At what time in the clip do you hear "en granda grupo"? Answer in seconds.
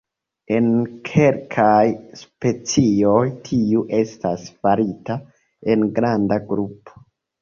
5.75-7.03